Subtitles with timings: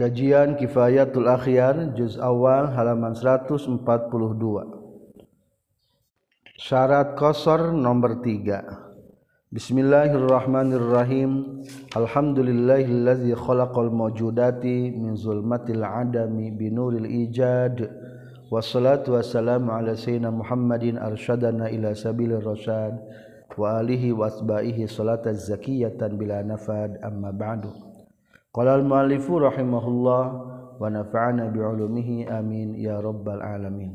[0.00, 3.84] Kajian Kifayatul Akhyar juz awal halaman 142.
[6.56, 9.52] Syarat qasar nomor 3.
[9.52, 11.60] Bismillahirrahmanirrahim.
[11.92, 17.84] Alhamdulillahillazi khalaqal mawjudati min zulmatil adami binuril ijad.
[18.48, 22.96] Wassalatu wassalamu ala sayyidina Muhammadin arsyadana ila sabilir rasyad
[23.52, 27.89] wa alihi wa asbahihi salatan zakiyatan bila nafad amma ba'du.
[28.50, 30.24] Qala al-muallifu rahimahullah
[30.74, 33.94] wa nafa'ana bi'ulumihi amin ya rabbal alamin.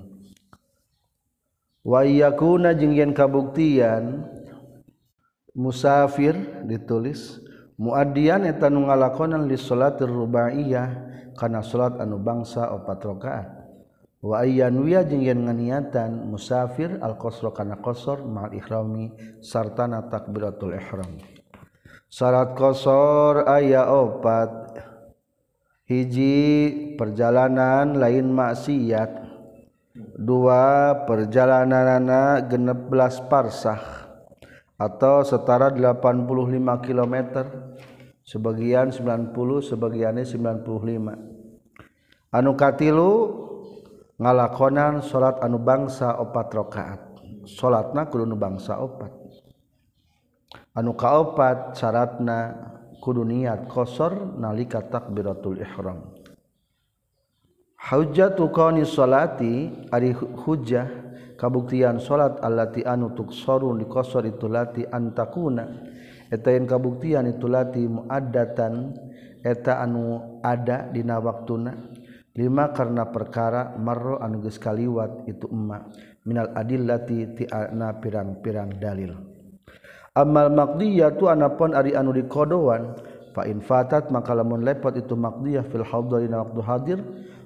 [1.83, 4.23] Wa yakuna jeung yen kabuktian
[5.51, 7.43] musafir ditulis
[7.75, 11.03] muadian eta nu ngalakonan li salatir rubaiyah
[11.35, 13.47] kana salat anu bangsa opat rakaat.
[14.23, 19.11] Wa ayyan wiya jeung yen nganiatan musafir al-qasra kana qasar ma'al ihrami
[19.43, 21.34] sartana takbiratul ihram.
[22.15, 24.71] syarat kosor ayah opat.
[25.83, 29.27] Hiji perjalanan lain maksiat.
[30.15, 34.07] Dua perjalananana genep belas parsah.
[34.79, 37.15] Atau setara 85 km
[38.27, 41.35] sebagian 90 sebagiannya 95
[42.35, 43.11] anu katilu
[44.19, 47.01] ngalakonan salat anu bangsa opat rakaat.
[47.47, 49.24] Salatna kudu nu bangsa opat.
[50.75, 52.37] anu kaopat syaratna
[52.99, 56.11] kudu niat qasar nalika takbiratul ihram.
[57.79, 61.05] Hujjatu qawni salati ari hujjah
[61.37, 63.23] kabuktian salat allati anu di
[63.85, 65.69] dikosor itu lati antakuna
[66.31, 68.95] eta yang kabuktian itu lati muaddatan
[69.45, 71.77] eta anu ada dina waktuna
[72.33, 75.85] lima karena perkara marro anu geus kaliwat itu emma
[76.25, 79.34] minal adillati ti ana pirang-pirang dalil.
[80.15, 82.95] Amal makdiyah tu anapun ari anu dikodoan.
[83.35, 84.63] Fa in fatat maka lamun
[84.95, 86.99] itu makdiyah fil hadrina waktu hadir.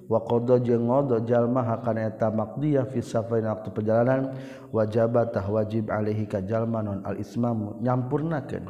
[0.09, 4.37] Wa qada jeung ngodo jalma hakana eta makdiyah fi safarin waktu perjalanan.
[4.69, 8.69] Wajib tah wajib alaihi ka jalma non al ismam nyampurnakeun.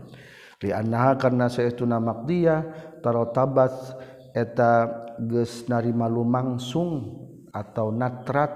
[0.59, 2.59] Li annaha karna saestuna makdiyah
[2.99, 3.95] tarotabas
[4.35, 4.87] eta
[5.19, 7.19] geus narima lumangsung
[7.51, 8.51] atau natrat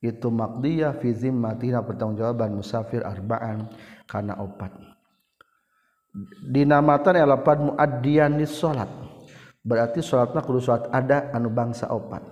[0.00, 3.68] itu makdiyah fi zimmatina pertanggungjawaban musafir arba'an
[4.08, 4.72] kana opat
[6.48, 8.88] dinamatan elapan muaddian di salat
[9.60, 12.24] berarti salatna kudu salat ada anu bangsa opat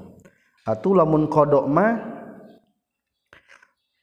[0.65, 2.17] atuh lamun kodok mah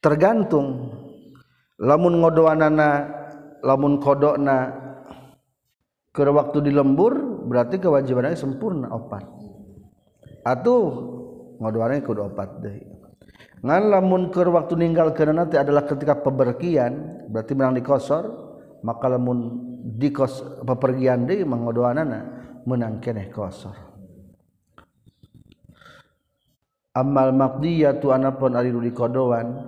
[0.04, 0.92] tergantung.
[1.80, 3.08] Lamun ngodoanana
[3.64, 4.68] lamun kodokna
[6.12, 7.16] ke waktu di lembur
[7.48, 9.24] berarti kewajibannya sempurna opat.
[10.44, 10.84] Atuh
[11.58, 12.93] ngodoannya kudu opat deh
[13.64, 18.24] ngan lamun keur waktu ninggal keunana teh adalah ketika pepergian berarti menang dikosor
[18.84, 19.56] maka lamun
[19.96, 22.20] dikos pepergian deui mangodoanana
[22.68, 23.72] menang keneh kosor.
[26.94, 29.66] Amal maqdiyatu anapun ari nu dikodoan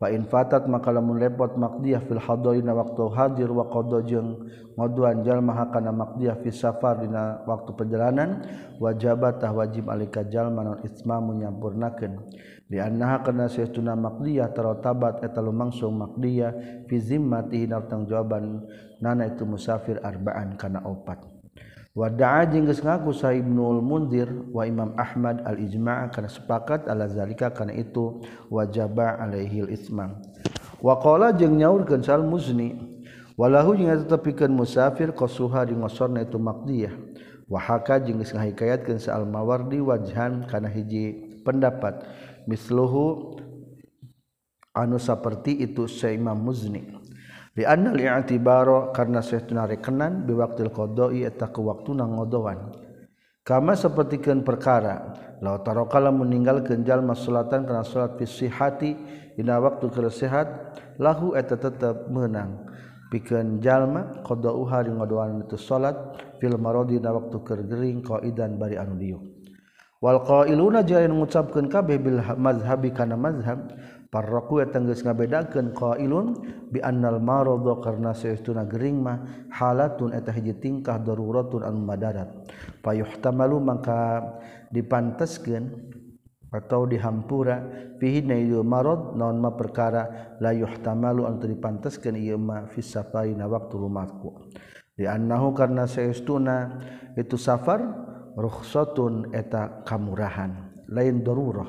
[0.00, 5.22] fa in fatat maka lamun lepot maqdiyah fil hadirin waktu hadir wa qada jeung ngodoan
[5.22, 8.42] jalma hakana maqdiyah fi safar dina waktu perjalanan
[8.82, 12.20] wajabatah wajib alika jalma non ismamu nyampurnakeun.
[12.74, 18.66] Anna karena seuna makdiyah tarotabat eta lumangsung makdiyah fizimati tang jawaban
[18.98, 21.22] nana itu musafir arbaan kana opat.
[21.94, 28.18] Wadaa jengges ngaku Saibnul mundir wa Imam Ahmad al-ijma' kana sepakat ala zalika kana itu
[28.50, 30.18] wajaba alaihil ismam.
[30.82, 32.93] Waqala jeung nyaurkeun sal muzni
[33.34, 36.94] walahu jeung eta tepikeun musafir qasuha di ngosorna itu maqdiyah.
[37.44, 42.06] Wa haka jeung geus ngahikayatkeun sa al-mawardi wajhan kana hiji pendapat.
[42.48, 43.36] Misluhu
[44.72, 47.04] anu saperti itu sa Imam Muzni.
[47.54, 52.74] Li anna li'tibaro karna sahtuna rekenan bi waqtil qada'i eta ku waktuna ngodowan
[53.44, 58.90] kama sapertikeun perkara la tarokala meninggalkeun jalma salatan kana salat fi sihhati
[59.36, 60.48] dina waktu kesehat
[60.96, 62.63] lahu eta tetep menang
[63.14, 65.94] pikeun jalma qadauha di ngadoan itu salat
[66.42, 69.22] fil maradi na waktu keur gering qaidan bari anu diuk.
[70.02, 73.70] Wal qailuna jeung ngucapkeun kabeh bil mazhabi kana mazhab
[74.10, 76.26] parraku eta geus ngabedakeun qailun
[76.74, 79.22] bi annal marada karna saestuna gering mah
[79.54, 82.34] halatun eta hiji tingkah daruratun anu madarat.
[82.82, 84.26] Payuhtamalu mangka
[84.74, 85.93] dipanteskeun
[86.54, 87.66] atau dihampura
[87.98, 93.74] fihi na ieu naon ma perkara la yuhtamalu anu dipanteskeun ieu ma fi safaina waktu
[93.74, 94.54] rumatku.
[94.94, 96.78] Di annahu karna saestuna
[97.18, 97.82] itu safar
[98.38, 101.66] rukhsatun eta kamurahan lain darurah.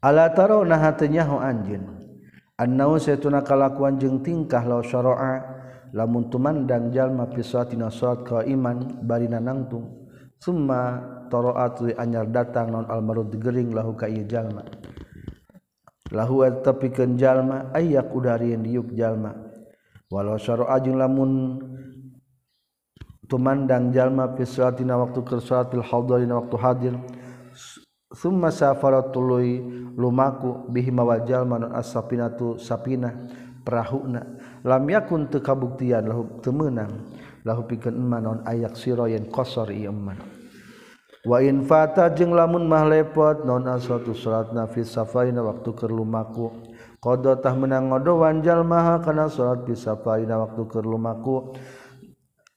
[0.00, 2.00] Ala taro nah nyaho anjeun
[2.56, 5.60] annau saytuna kalakuan jeung tingkah law syara'a
[5.92, 7.76] lamun tumandang jalma fi salat
[8.24, 9.99] qaiman barina nangtung
[10.40, 10.98] summa
[11.28, 14.64] toroat anyar datang non almarud gering lahu ka ieu jalma.
[16.10, 19.30] Lahu tepikeun jalma ayak udarin diuk jalma.
[20.10, 21.62] Walau syara ajung lamun
[23.30, 26.94] tumandang jalma fi salatina waktu keur salat fil hadirina waktu hadir.
[28.10, 29.62] Summa safara tuluy
[29.94, 33.14] lumaku bihi mawal jalma non as-sapinatu sapina
[33.62, 34.26] perahuna.
[34.66, 36.90] Lam yakun teu kabuktian lahu temenang
[37.46, 40.16] lahu pikeun man non ayak sira yen qasar ieu man
[41.24, 46.48] wa in fata jeung lamun mah lepot non asatu salatna fi safaina waktu keur lumaku.
[47.00, 51.56] Qada tah meunang ngodowan jalma kana salat fi safaina waktu keur lumaku.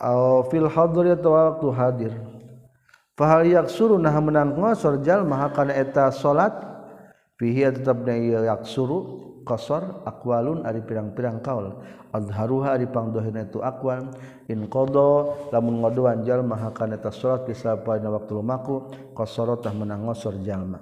[0.03, 2.13] Aw fil hadri atawa waktu hadir.
[3.15, 6.51] Fahal yaksuru nah menang ngosor jalma kana eta salat
[7.39, 8.19] fihi tetap na
[8.51, 9.31] yaksuru.
[9.43, 11.83] Qasar aqwalun ari pirang-pirang kaul.
[12.15, 14.09] Azharuha ari pangdohin itu aqwal.
[14.49, 20.07] In qada lamun ngodoan jalma hakana ta salat bisa pada waktu lumaku qasara tah menang
[20.07, 20.81] ngosor jalma.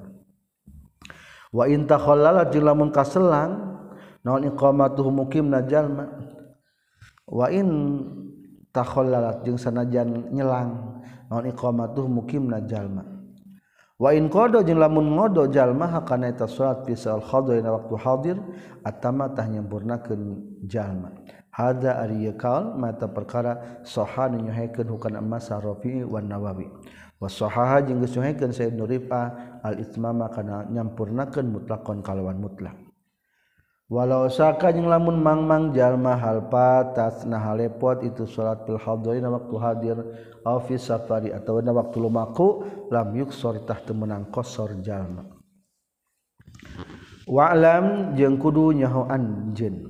[1.51, 3.81] Wa in takhallala lamun kaselang
[4.23, 6.07] naon iqamatuhu mukimna jalma.
[7.27, 7.67] Wa in
[8.71, 13.20] takhallalat jeung sanajan nyelang naon iqamatuhu mukimna jalma
[14.01, 18.37] wain kodo jeung lamun ngodo jalma hakana eta salat fi sal khadha dina waktu hadir
[18.81, 20.21] atama tah nyempurnakeun
[20.65, 21.13] jalma
[21.51, 26.65] hada ari yakal mata perkara sahan nyuhaikeun hukana emas Rafi wan Nawawi.
[27.21, 32.90] Wa sahaha jeung geus nyuhaikeun sayyid nurifa al itmama kana nyampurnakeun mutlakon kalawan mutlak.
[33.91, 39.55] Walau saka jeung lamun mangmang jalma hal patas nah halepot itu salat fil hadha waktu
[39.59, 39.97] hadir
[40.79, 45.27] safari atau waktu lumaku lam yuktah temenang kosor jalma.
[47.27, 49.85] Walam jeng kudu nyaho anjen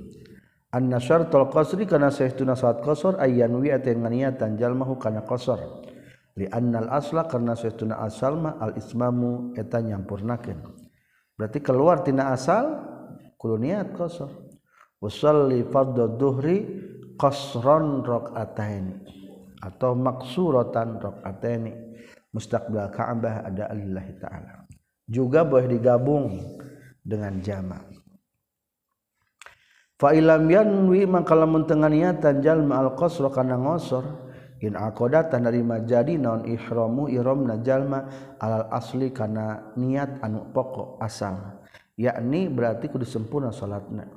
[0.74, 5.62] annasyar tol qasri kana saestuna salat qasar ayyan wi niatan jalmahu kana qasar
[6.34, 10.58] li annal asla karena saestuna asal ma al ismamu eta nyampurnakeun.
[11.38, 12.91] Berarti keluar tina asal
[13.42, 14.30] kudu niat qasar.
[15.02, 16.62] Usalli fardhu dhuhri
[17.18, 19.02] qasran rakaatain
[19.58, 21.74] atau maksuratan rakaataini
[22.30, 24.54] mustaqbil Ka'bah ada Allah taala.
[25.10, 26.38] Juga boleh digabung
[27.02, 27.82] dengan jamak
[30.02, 34.02] fa ilam yanwi maka lamun tengah niatan jalma al qasra kana ngosor
[34.58, 38.10] in aqadatan dari majadi naon ihramu ihramna jalma
[38.42, 41.61] alal asli kana niat anu pokok asal
[41.96, 44.08] yakni berarti kudu sempurna salatna.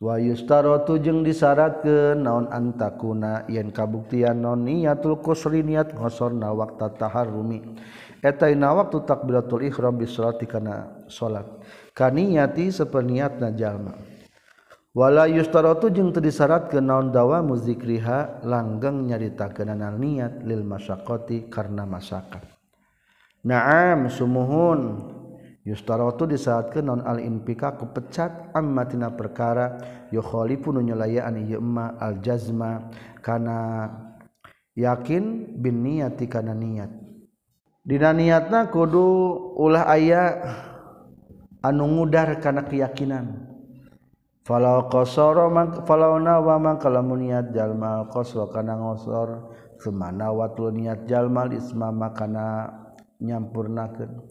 [0.00, 7.76] Wa yustaratu jeung disyaratkeun naon antakuna yen kabuktian non niatul qasri niat ngosorna waktu taharrumi.
[8.24, 11.44] Eta dina waktu takbiratul ihram bi salati kana salat.
[11.92, 13.92] Kaniyati sapaniatna jalma.
[14.96, 22.48] Wala yustaratu jeung teu disyaratkeun naon dawa muzikriha langgeng nyaritakeunana niat lil masyaqati karna masyaqat
[23.44, 25.19] Naam sumuhun.
[25.60, 29.76] Yustarotu disaatkan non al-impika kepecat ammatina perkara
[30.08, 32.88] yukhalifun nyelayaan ieu emma al-jazma
[33.20, 33.92] kana
[34.72, 36.88] yakin bin niyati kana niat.
[37.84, 39.04] Dina niatna kudu
[39.60, 40.40] ulah aya
[41.60, 43.52] anu ngudar kana keyakinan.
[44.48, 51.04] Falau qasara man falau nawa man kalamun niat jalma qasra kana ngosor semana watul niat
[51.04, 52.72] jalmal isma makana
[53.20, 54.24] nyampurnakeun.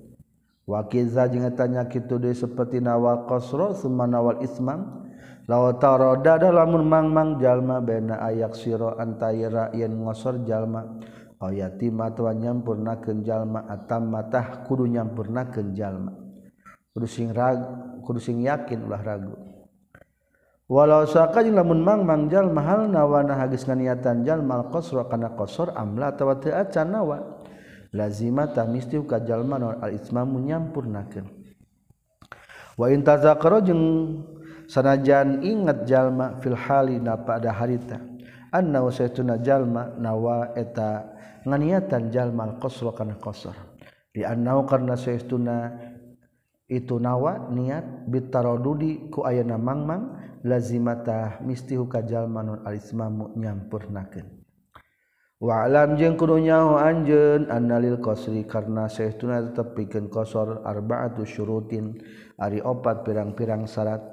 [0.69, 5.09] wakiza jeung tanya kitu deui sapertina wal qasra sumana wal isman.
[5.49, 11.01] Law tarada lamun mangmang jalma bena ayak sira antayra yen ngosor jalma.
[11.41, 16.13] Aw yatima atawa nyampurnakeun jalma atam matah kudu nyampurnakeun jalma.
[16.93, 17.65] Kudu sing rag
[18.05, 19.33] kudu sing yakin ulah ragu.
[20.69, 25.33] Walau saka jeung lamun mangmang jalma hal nawa na geus nganiatan jalma al qasra kana
[25.33, 27.38] qasar amla atawa teu acan nawa.
[27.93, 31.25] lazimatah misti jalma non al ismamu nyampurnakeun.
[32.79, 33.83] Wa in tazakara jeung
[34.69, 37.99] sanajan ingat jalma fil hali na pada harita
[38.55, 41.11] anna wasaituna jalma nawa eta
[41.45, 43.55] nganiatan jalma al-qasra kana qasar.
[44.09, 45.69] Di annau karna saistuna
[46.69, 54.38] itu nawa niat bitarodudi ku ayana mangmang lazimatah mistihu kajalmanun alismamu nyampurnakeun.
[55.39, 61.95] Walam jeng kudunyahu anjeun annalil qasri karena saehtuna tetep pikeun qasar arba'atu syurutin
[62.35, 64.03] ari opat pirang-pirang syarat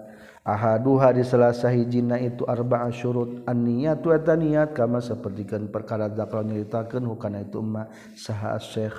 [0.47, 7.03] ahaduha di salah sahijina itu arba'a syurut an-niyatu eta niat kama sapertikeun perkara zakal nyaritakeun
[7.11, 8.95] hukana itu ma saha Syekh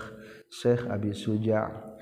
[0.52, 1.96] Syekh Abi Suja'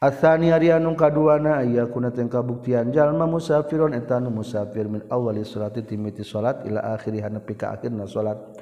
[0.00, 6.24] Athani anu kaduana iya kuna teng kabuktian jalma musafirun etanu musafir min awali salati timiti
[6.24, 8.55] salat ila akhiri hanepi ka akhirna salat.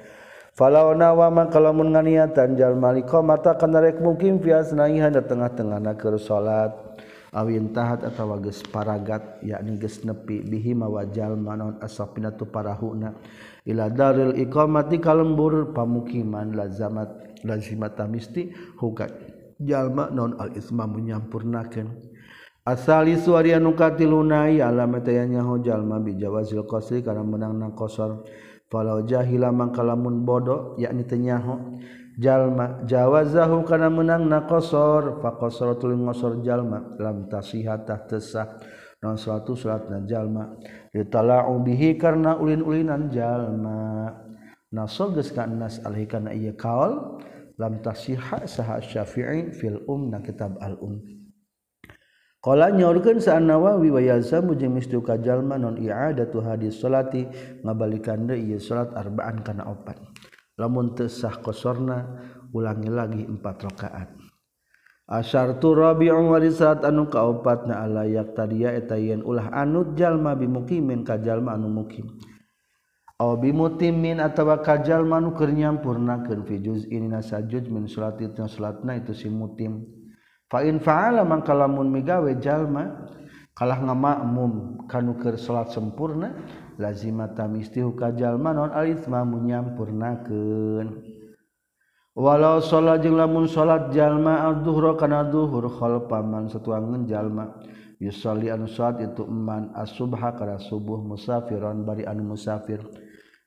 [0.55, 6.17] falau nawama kalamun nganiatan jal malika mata kana rek mukim fias naihan da tengah-tengahna keur
[6.17, 6.73] salat.
[7.35, 13.11] Awin tahat atawa geus paragat yakni geus nepi bihi mawajal manon asapina tu parahuna
[13.67, 19.11] ila daril iqamati kalembur pamukiman lazamat lazimat tamisti hukat
[19.59, 21.91] jalma non al isma munyampurnakeun
[22.63, 28.23] asali suari anu katiluna ya alamata yanyahu jalma bijawazil qasri kana menang nang qasar
[28.75, 31.79] Falau jahila mangkalamun bodoh yakni tenyaho.
[32.19, 38.59] Jalma jawazahu kana menang na qasar fa qasaratul ngosor jalma lam tasihatah tesah.
[38.99, 40.59] Non suatu suratna jalma
[40.91, 44.11] ditala'u bihi karena ulin-ulinan jalma.
[44.75, 47.23] Nasoges ka nas alhi kana ieu kaul
[47.55, 50.99] lam tasihah saha syafi'i fil umna kitab al um.
[52.45, 57.25] Kala nyorkeun sa'an Nawawi wa yazamu jeung mistu kajalma non i'adatu hadis salati
[57.65, 59.97] ngabalikan deui ieu salat arba'an kana opat.
[60.61, 62.05] Lamun teu sah qosorna
[62.53, 64.13] ulangi lagi empat rakaat.
[65.09, 71.57] Asyartu rabi'u wa risat anu kaopatna alayak tadiya eta yen ulah anut jalma bimukimin kajalma
[71.57, 72.13] anu mukim.
[73.25, 79.17] Aw bimutimin atawa ka jalma nu keur nyampurnakeun fi juz'in nasajud min salati salatna itu
[79.17, 80.04] si mutim.
[80.53, 83.09] Fain faala mangka lamun migawe jalma
[83.57, 86.35] kalah ngamakmum kanuker salat sempurna
[86.77, 91.01] lazima tamistihu kajalma non alitsma munyampurnakeun
[92.19, 97.55] walau salat jeung lamun salat jalma adzuhra kana zuhur khalfa man satuangan jalma
[98.03, 102.85] yusalli anu salat itu man asubha kana subuh musafiron bari anu musafir.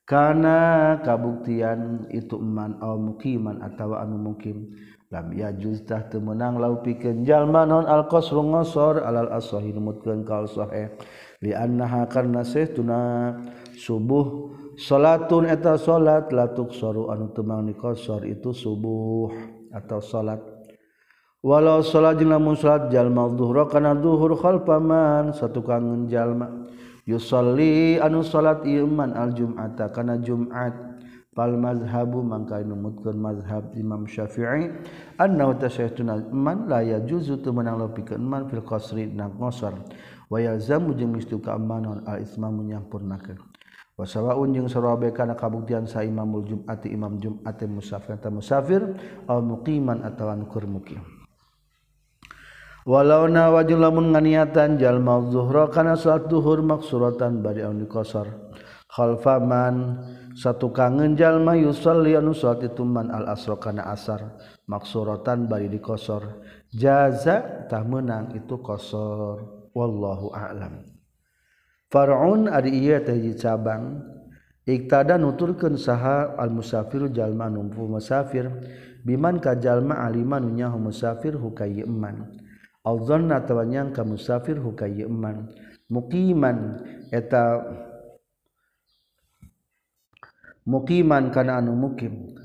[0.08, 4.72] Kana kabuktian itu man au mukiman atawa anu mukim.
[5.08, 10.92] lam ya juztah temenang lau pikeun jalma non alqasru ngosor alal asahir mutkeun kal sahih.
[11.40, 12.42] Li annaha karna
[13.78, 19.32] subuh salatun eta salat latuk soru anu temang nikosor itu subuh
[19.70, 20.42] atau salat.
[21.46, 23.30] Walau salat jeung lamun salat jalma
[23.70, 26.68] kana dhuhur khalfaman satu kangen jalma
[27.06, 30.97] yusalli anu salat iman al jum'ata kana jum'at.
[31.46, 34.74] Mazhabu mangka numutkeun mazhab Imam Syafi'i
[35.22, 39.78] annahu tasyaituman la yajuzu tu menang pikeun man fil qasri na ngosor
[40.34, 43.38] wa yalzamu jeung mistu keamanan al isma menyampurnakeun
[43.98, 48.82] wa sawaun jeung sarabe kana kabuktian sa imamul jum'ati imam jum'ati musafir ta musafir
[49.30, 51.06] aw muqiman atawa nukur mukim
[52.88, 58.47] walau na wajul lamun nganiatan jalma zuhra kana salat zuhur maksuratan bari anu qasar
[58.98, 60.02] khalfaman.
[60.34, 64.38] Satu kangen jalma yusalli anu salat itu man al asra kana asar.
[64.66, 66.42] Maksuratan bari dikosor
[66.74, 69.70] jaza tah menang itu kosor.
[69.78, 70.82] Wallahu a'lam.
[71.94, 74.02] Far'un ari ieu teh cabang.
[74.66, 78.50] Iktada nuturkeun saha al musafir jalma numpu musafir.
[79.06, 82.36] Biman ka jalma aliman nyaho musafir hukai man
[82.88, 85.52] al zanna tawanyang ka musafir hukai man
[85.92, 87.64] muqiman eta
[90.68, 92.36] mukiman kana anu mukim.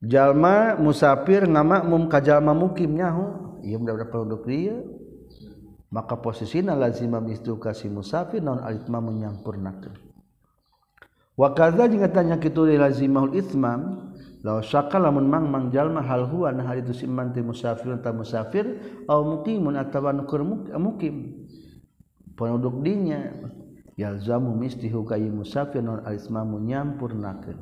[0.00, 3.60] Jalma musafir ngamakmum ka jalma mukim nyaho.
[3.64, 4.76] Ieu budak produk dia
[5.88, 9.94] maka posisina lazima mistu kasih musafir non alitma menyampurnakeun.
[11.38, 14.12] Wa kadza jeung tanya kitu lazimahul itsmam
[14.44, 18.66] law syaka lamun mang mang jalma hal huwa nah itu simman ti musafir ta musafir
[19.08, 20.44] au mukimun atawa nukur
[20.76, 21.46] mukim.
[22.34, 23.30] Penduduk dinya
[23.94, 27.58] yalzamu mistihu kayi musafir non alismamu nyampurnakeun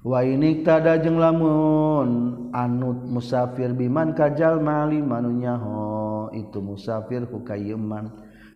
[0.00, 7.44] wa inik tada jeung lamun anut musafir biman kajal mali manunya ho itu musafir ku
[7.44, 8.08] kayeman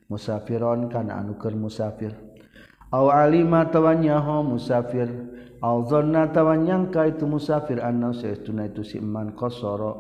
[0.09, 2.13] musafiron kana anu keur musafir.
[2.95, 5.11] Aw alima tawanya ho musafir
[5.59, 9.97] aw zanna tawanyangka itu musafir anna saestuna itu si iman qasara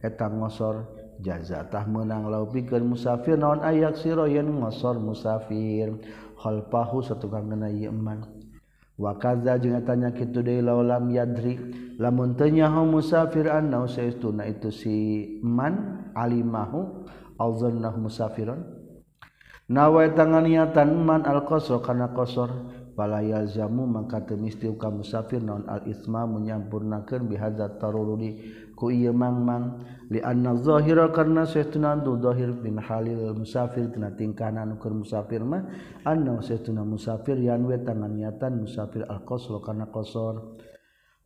[0.00, 0.97] eta ngosor.
[1.18, 5.98] jazatah menang lau pikir musafir naon ayak siro yen ngosor musafir.
[6.38, 8.22] Khalfahu satukang kana ieu man
[8.94, 11.58] wa kadza jeung tanya kitu deui laulam yadri.
[11.98, 14.96] Lamun teu nyaho musafir annau saestuna itu si
[15.42, 16.06] man?
[16.14, 17.06] Alimahu.
[17.38, 18.66] Alzannahu musafiron.
[19.70, 22.50] Nawa tanganiatan man al qasr kana qasr.
[22.98, 28.42] palayazamu maka temisti ka musafir naon al isma munyampurnakeun bihadza tarurudi
[28.74, 29.86] ku ieu mangmang.
[30.10, 35.44] Li anna zahira karna saytuna tu zahir bin halil musafir tina tingkana nu keur musafir
[35.46, 35.62] mah
[36.02, 39.62] anna saytuna musafir yanwe tangan niatan musafir al qasr.
[39.62, 40.40] Kana qasar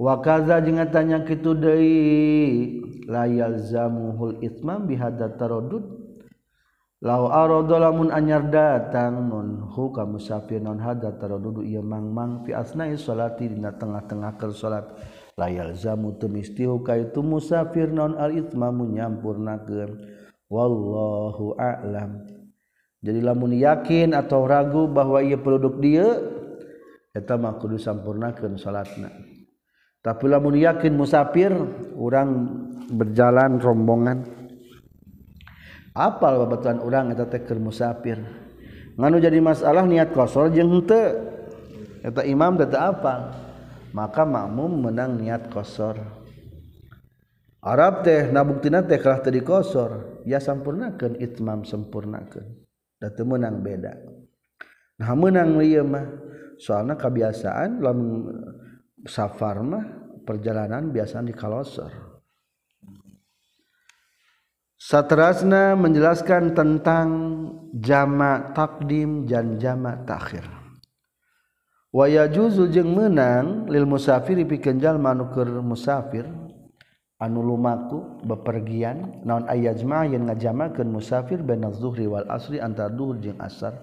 [0.03, 6.02] wa kadza jeung tanya kitu deui la yalzamuhul itmam bihadza tarudud
[7.03, 12.95] lau arodo lamun anyar datang nun hu musafir non hada tarodudu ieu mangmang fi asna'i
[12.95, 14.87] salati dina tengah-tengah keur salat
[15.35, 20.23] layal zamu tumistihu ka itu musafir non al itma nyampurnakeun.
[20.53, 22.29] Wallahu a'lam.
[23.03, 26.07] Jadi lamun yakin atau ragu bahwa ia produk dia
[27.11, 29.11] eta mah kudu sampurnakeun salatna
[30.03, 31.55] tapi lamun yakin musafir
[31.95, 32.51] orang
[32.91, 34.42] berjalan rombongan.
[35.93, 38.21] apal babatuan urang eta teh keur musafir?
[38.97, 41.33] Nganu jadi masalah niat kosor jeung henteu.
[42.03, 43.33] Eta imam teh apal
[43.93, 46.01] maka makmum menang niat kosor.
[47.63, 52.67] Arab teh nabuktina teh kalah tadi kosor ya sampurnakeun itmam sempurnakeun
[52.99, 53.95] da teu meunang beda.
[54.99, 56.07] Nah meunang ieu mah
[56.59, 58.35] soalna kebiasaan lamun
[59.07, 59.85] safar mah
[60.27, 62.12] perjalanan biasaan di kalosor.
[64.83, 67.09] Satrasna menjelaskan tentang
[67.79, 70.43] jama takdim dan jama takhir.
[71.95, 76.27] Wa yajuzu jeung menang lil musafir pikeun jalma anu keur musafir
[77.23, 83.39] anu lumaku bepergian naon ayajma yen ngajamakeun musafir bainaz zuhri wal asri antara duhur jeung
[83.39, 83.79] asar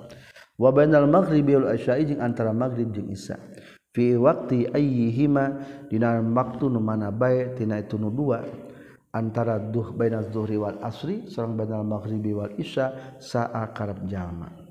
[0.60, 3.40] wa bainal maghribi wal isya'i jeung antara maghrib jeung isya
[3.96, 8.44] fi waqti ayyihima dina waktu nu mana bae tina itu nu dua
[9.10, 14.70] antara duh baina zuhri wal asri sareng bainal maghribi wal isya sa'a karep jalma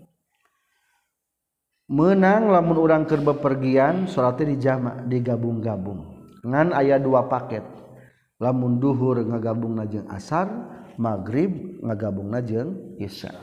[1.89, 6.21] menang lamun urang keur bepergian salatnya dijama digabung-gabung.
[6.45, 7.65] Ngan aya dua paket.
[8.39, 10.47] Lamun duhur ngagabungna jeung asar
[10.95, 13.35] maghrib ngagabungna jeung isya.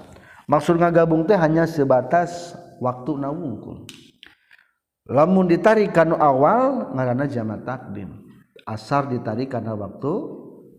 [0.48, 3.90] Maksud ngagabung teh hanya sebatas waktu nawungkul
[5.10, 8.24] lamun ditarik kana awal ngaranna jama takdim.
[8.66, 10.14] Asar ditarik kana waktu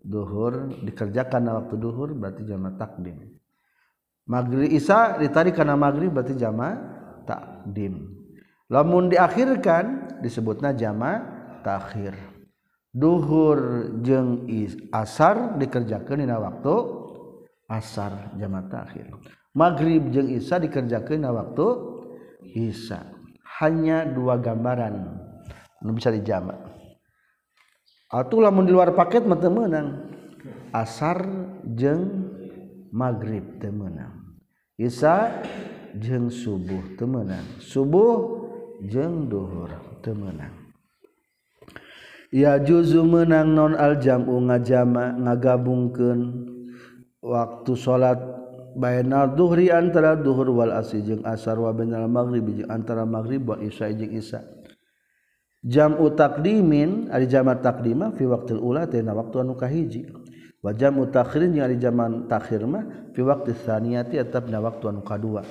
[0.07, 3.35] dhuhur dikerjakan waktu dhuhur berarti jama takdim.
[4.27, 6.75] Maghrib isa ditarik karena maghrib berarti jama
[7.27, 8.15] takdim.
[8.71, 11.23] Lamun diakhirkan disebutnya jama
[11.63, 12.15] takhir.
[12.91, 14.47] Duhur jeng
[14.89, 16.73] asar dikerjakan dina waktu
[17.67, 19.11] asar jama takhir.
[19.55, 21.67] Maghrib jeng isa dikerjakan dina waktu
[22.55, 23.11] isa
[23.59, 25.19] hanya dua gambaran
[25.93, 26.76] bisa dijama
[28.07, 30.07] Ah, atau lamun di luar paket mah menang
[30.71, 31.27] asar
[31.75, 32.31] jeng
[32.87, 34.39] maghrib temenang
[34.79, 35.43] Isa
[35.91, 38.47] jeng subuh temenang subuh
[38.87, 40.55] jeng duhur temenang
[42.31, 46.47] ya juzu menang non aljamu ngajama ngagabungkan
[47.19, 48.23] waktu salat
[48.79, 53.59] bainal duhri antara duhur wal asri jeung asar wa bainal maghrib jeung antara maghrib wa
[53.59, 54.56] isya jeung isya.
[55.67, 60.07] jamu takdimin ari jamat takdima fi waqtil ula tina waktu anu kahiji.
[60.63, 65.05] Wa jamu takhirin jeung ari jaman takhir mah fi waqti tsaniyati tetap dina waktu anu
[65.05, 65.45] kadua.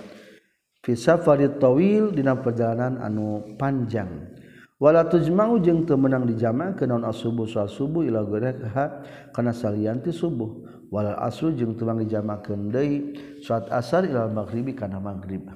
[0.82, 4.34] Fi safarit tawil dina perjalanan anu panjang.
[4.76, 9.00] Wala tujma'u jeung teu meunang dijama ke naon asubuh soal subuh ila ghairaha
[9.32, 10.68] kana salian ti subuh.
[10.92, 15.48] Wala asru jeung teu meunang dijamakeun deui saat asar ila maghribi kana magrib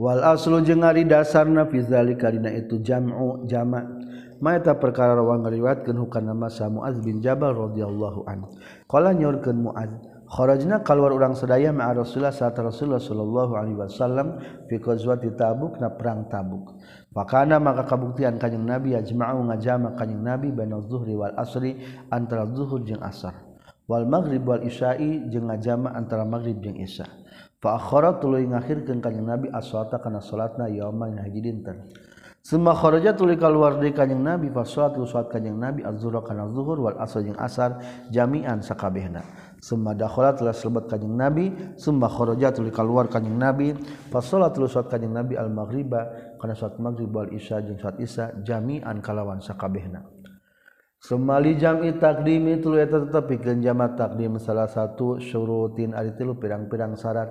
[0.00, 3.84] Wal aslu jeung ari dasarna fi zalika dina itu jam'u jama'
[4.40, 8.48] maeta perkara rawang ngariwatkeun hukana masa Muaz bin Jabal radhiyallahu an.
[8.88, 9.92] Qala nyorkeun Muaz
[10.32, 15.92] kharajna kaluar urang sadaya ma'a Rasulullah saat Rasulullah sallallahu alaihi wasallam fi ghazwati Tabuk na
[15.92, 16.72] perang Tabuk.
[17.12, 21.76] Fakana maka kabuktian kanjing Nabi ajma'u ngajama kanjing Nabi baina zuhri wal asri
[22.08, 23.36] antara zuhur jeung asar.
[23.84, 27.21] Wal maghrib wal isya'i jeung ngajama antara maghrib jeung isya'.
[27.62, 31.94] Fakhara tuluy ngakhirkeun kanjing Nabi as-salata kana salatna yauman haji dinten.
[32.42, 36.82] Summa kharaja tuluy kaluar deui kanjing Nabi fa salatu salat kanjing Nabi az-zuhra kana zuhur
[36.82, 37.78] wal asr jeung asar
[38.10, 39.22] jami'an sakabehna.
[39.62, 43.78] Summa dakhala telah selebat kanjing Nabi, summa kharaja tuluy kaluar kanjing Nabi
[44.10, 48.98] fa salatu salat kanjing Nabi al-maghriba kana salat maghrib wal isya jeung salat isya jami'an
[48.98, 50.02] kalawan sakabehna.
[51.02, 57.26] Semali jam'i takdimi tulu eta tetepikeun jama' takdim salah satu syurutin ari tilu pirang-pirang syarat.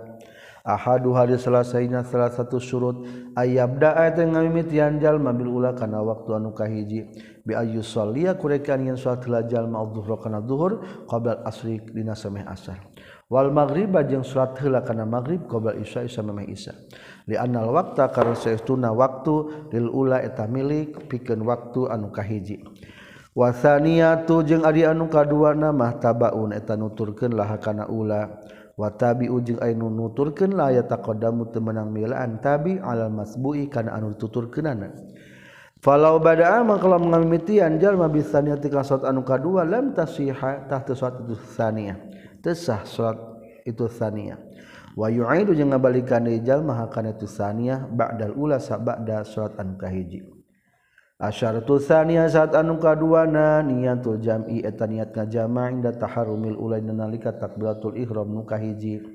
[0.68, 6.52] Ahadu hari selesainya salah satu syurut ayabda yang ngamimitian jalma bil ula kana waktu anu
[6.52, 7.16] kahiji
[7.48, 12.76] bi ayyus sholliya kurekan yen salat jalma dhuhur kana dhuhur qabla asri dina sameh asar.
[13.32, 16.76] Wal maghriba jeung salat heula kana maghrib qabla isya sameh isya.
[17.24, 22.68] Li annal waqta karena saestuna waktu lil ula eta milik pikeun waktu anu kahiji.
[23.32, 28.42] wasania tujeng ari anu kadua nama tabaun eta nuturkeun laha kana ula
[28.76, 34.92] watabi ujung anu nuturkeun la ya taqaddamu temenang milaan tabi alal masbu'i kana anu tuturkeunana
[35.82, 41.26] Falau bada'a ah, mangkala mengamitian jalma bisania tika salat anu kadua lam tasiha tahta salat
[41.26, 41.98] itu sania.
[42.38, 43.18] Tesah salat
[43.66, 44.38] itu sania.
[44.94, 50.22] Wa yu'idu jeung ngabalikan jalma hakana itu sania ba'dal ula sa ba'da salat an kahiji.
[51.22, 57.94] asyaratul saniyah saat anu kaduana niatul jam'i eta niat ngajama inda taharumil ulai nalika takbiratul
[57.94, 59.06] ihram nu kahiji.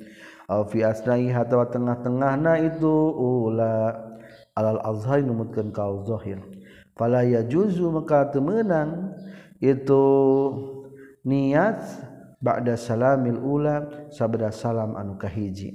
[0.46, 3.98] Aw fi asnai hatawa tengah-tengahna itu ula
[4.54, 6.38] alal azhar numutkeun kaul zahir
[6.96, 9.12] fala yajuzu maka temenang
[9.60, 10.04] itu
[11.26, 11.82] niat
[12.40, 15.74] ba'da salamil ula sabda salam anu kahiji.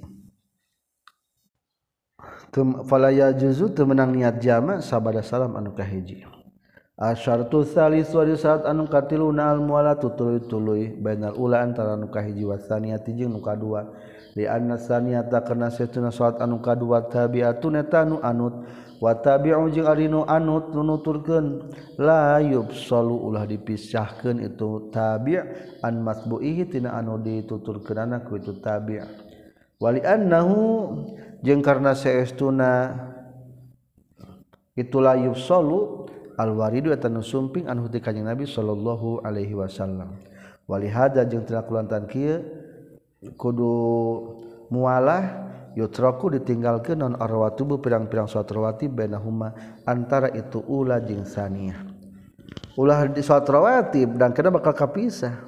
[2.83, 6.27] falaya juzu temenang niat jama sabada salam anu kahiji
[6.99, 12.59] asyartu salis wa saat anu katiluna al muala tutuluy-tuluy bainal ula antara anu kahiji wa
[12.59, 13.87] saniyati jeung nu kadua
[14.35, 18.67] li anna saniyata kana satuna salat anu kadua tabiatun eta anu anut
[19.01, 21.73] wa tabi'u jeung ari nu anut nu nuturkeun.
[21.97, 25.41] La yubsalu ulah dipisahkeun itu tabi'
[25.81, 29.01] an masbuihi tina anu dituturkeunana ku itu tabi'
[29.81, 30.93] wali annahu
[31.41, 32.95] jeung karena seestuna
[34.77, 40.17] itulah yusolu alwaridu eta nu sumping anhu ti kanjeng Nabi sallallahu alaihi wasallam.
[40.69, 42.39] Wali hada jeung tina kulantan kieu
[43.35, 43.73] kudu
[44.71, 49.51] mualah yutraku ditinggalkeun non arwatubu pirang-pirang sawatrawati bainahuma
[49.85, 51.85] antara itu ula jeung saniyah
[52.79, 55.43] ulah di sawatrawati dan kena bakal kapisah.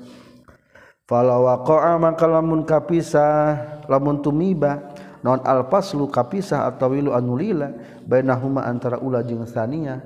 [1.03, 4.92] Falawaqa maka lamun kapisah lamun tumiba
[5.23, 7.71] non alpaslu kapisah atau wilu anulila
[8.03, 10.03] bainahuma antara ula jeung sania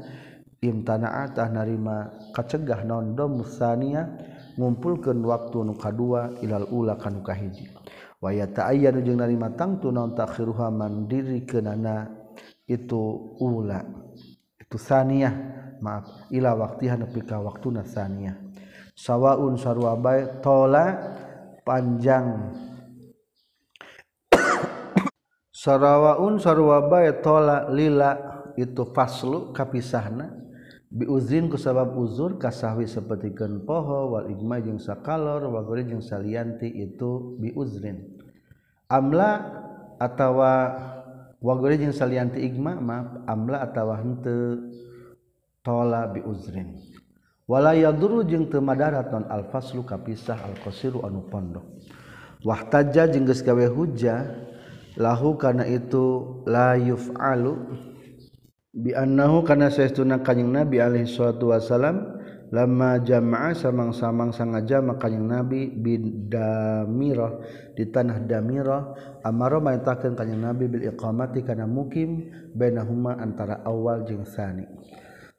[0.61, 4.05] imtana'atah narima kacegah non dom sania
[4.57, 7.69] ngumpulkeun waktu nu kadua ilal ula kanu kahiji.
[8.17, 12.09] Wa yata'ayyanu jeung narima tangtu naon takhiruha mandiri kenana
[12.65, 13.85] itu ula
[14.57, 15.31] itu sania
[15.79, 18.35] maaf ila waktiha nepi ka waktuna sania
[18.91, 20.99] sawaun sarwa bae tola
[21.63, 22.51] panjang
[25.57, 28.13] sarawaun sarwabae tola lila
[28.53, 30.29] itu faslu kapisahna
[30.93, 36.69] biuzin ku sabab uzur kasahwi sapertikeun poho wal ijma jeung sakalor wa gori jeung salianti
[36.69, 38.21] itu biuzrin.
[38.87, 39.31] Amla
[39.97, 40.53] atawa
[41.41, 44.61] wa gori jeung salianti ijma maaf amla atawa henteu
[45.65, 46.77] tola biuzrin.
[47.49, 51.65] Wala yaduru jeung teu madarat non al faslu kapisah al qasiru anu pondok.
[52.45, 54.46] Wahtaja jeung geus gawe hujjah
[54.97, 57.53] lahu kana itu la yuf'alu
[58.73, 62.17] biannahu karena saestuna kanjing Nabi alaihi salatu wasalam
[62.53, 67.43] lama jamaah samang-samang sangaja makanyang Nabi bidamirah
[67.75, 68.81] di tanah damirah
[69.25, 74.63] amaro maintakeun kanjing Nabi bil iqamati kana mukim bainahuma antara awal jeung sani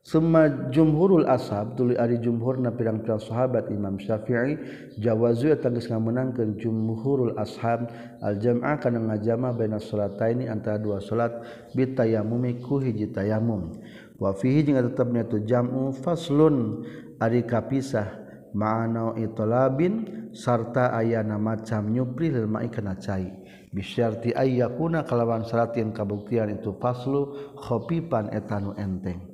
[0.08, 4.56] Summa jumhurul ashab tuli ari jumhurna pirang-pirang sahabat Imam Syafi'i
[4.96, 7.92] jawazu tangis ngamenangkeun jumhurul ashab
[8.24, 11.36] al jam'a kana ngajama baina salataini antara dua salat
[11.76, 13.76] bitayammumi ku hiji tayammum.
[14.16, 16.88] Wa fihi jeung tetepna tu jam'u faslun
[17.20, 18.08] ari kapisah
[18.56, 23.28] ma'ana italabin sarta ayana macam nyupri lil ma'i kana cai.
[23.76, 29.27] Bisyarti ayyakuna kalawan syarat yang kabuktian itu faslu khafifan etanu enteng.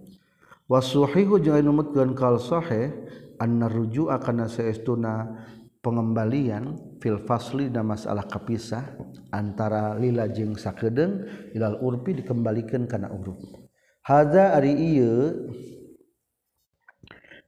[0.64, 2.88] Wasuhihu jangan numutkeun kal sahih
[3.36, 5.44] anna rujua kana saestuna
[5.84, 8.96] pengembalian fil fasli dan masalah kapisah
[9.28, 13.36] antara lila jeung sakedeung ilal urfi dikembalikan kana uruf.
[14.00, 15.52] Hadza ari ieu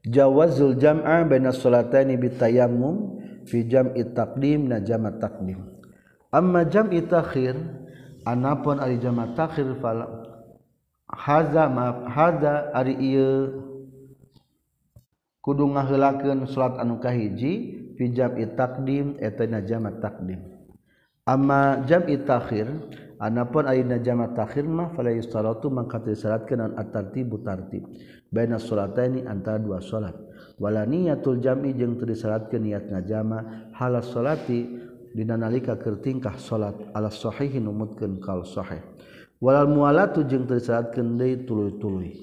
[0.05, 3.17] jawazul jam'a baina salataini bitayammum
[3.49, 5.65] fi jam'i taqdim na jam'a taqdim.
[6.37, 7.57] Amma jam'i takhir
[8.29, 10.26] anapun ari jam'a takhir fala
[11.11, 13.63] haza maaf haza ari ieu
[15.43, 20.43] kudu ngaheulakeun salat anu kahiji fijab takdim eta na jamat takdim.
[21.27, 22.71] Amma jam'i takhir
[23.19, 27.83] anapun ayeuna jamat takhir mah fala yustaratu mangka salatkeun an at-tartibu tartib.
[28.31, 30.15] Baina salataini antara dua salat
[30.59, 34.67] wala niyatul jam'i jeung teu disaratkeun niat ngajama halas salati
[35.15, 38.83] dina nalika keur tingkah salat ala sahihin numutkeun kal sahih.
[39.41, 42.17] walal muala tujeng tersaat kendai tulu-tului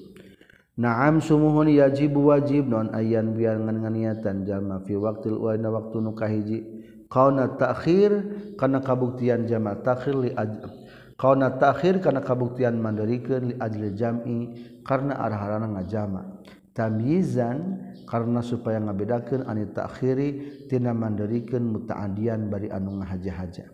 [0.74, 6.58] naam sumuhun yajibu wajib non ayan biar ngan niatan jalma fi waktil uaina waktu nukahiji
[7.06, 8.10] kauna takhir
[8.58, 10.66] kana kabuktian jama takhir li aj
[11.14, 14.38] kauna takhir kana kabuktian mandarikeun li ajli jam'i
[14.82, 16.42] karena arharana ngajama
[16.74, 17.78] tamyizan
[18.10, 23.70] karena supaya ngabedakeun ani takhiri tina mandarikeun mutaadian bari anu ngahaja-haja.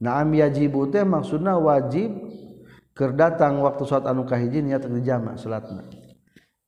[0.00, 2.10] Naam yajibu teh maksudna wajib
[2.94, 5.82] Ker datang waktu salat anu kahiji niat jama salatna.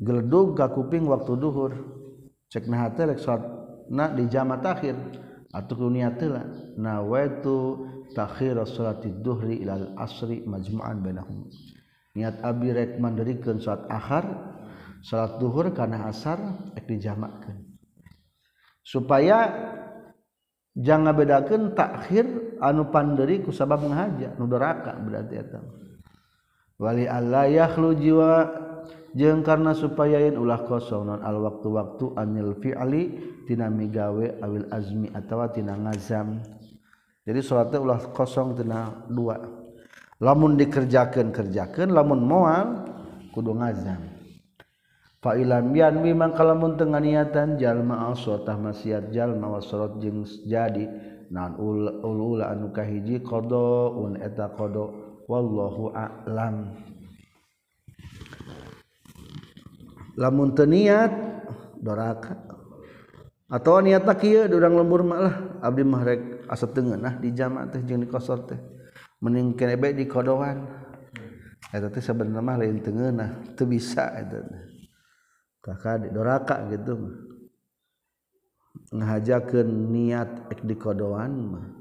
[0.02, 1.72] Geledug ka kuping waktu duhur.
[2.50, 4.98] Cek na teh rek salatna dijama takhir
[5.54, 6.18] atuh niat
[6.74, 7.86] nawaitu
[8.18, 11.46] takhir salati duhri ilal asri majmu'an bainahum.
[12.18, 14.26] Niat abdi rek mandirikeun salat akhar
[15.06, 16.42] salat duhur kana asar
[16.74, 17.70] ek dijamakeun.
[18.82, 19.46] Supaya
[20.74, 22.26] jangan bedakan takhir
[22.58, 25.85] anu panderi ku sabab ngahaja nu beraka berarti eta.
[26.80, 28.64] wali Allah yakhlu jiwa.
[29.16, 33.02] Jeung karena supayain ulah kosong non al waktu waktu anil fi'li
[33.48, 36.44] tina migawe awil azmi atawa tina ngazam.
[37.24, 39.40] Jadi salatnya ulah kosong tina dua.
[40.20, 42.92] Lamun dikerjakan kerjakan lamun moal
[43.32, 44.04] kudu ngazam.
[45.24, 50.92] Fa ilam yan memang kalamun tengah niatan jalma asotah maksiat jalma wasorot jeung jadi.
[51.32, 55.05] Nan ul ula anu kahiji qadaun eta qada.
[55.26, 56.72] wallahu a'lam.
[60.16, 61.12] Lamun teu niat
[61.76, 62.40] doraka.
[63.46, 65.34] Atau niatna kieu durang lembur mah lah.
[65.62, 68.58] Abdi mah rek asa teungeunah di jama teh jeung di kosor teh.
[69.22, 70.66] Mending kene bae di kodoan.
[71.70, 74.40] Eta teh sebenarnya mah lain teungeunah teu bisa eta
[75.60, 77.14] kakak di doraka gitu mah.
[78.96, 81.75] Ngahajakeun niat ek di kodoan mah.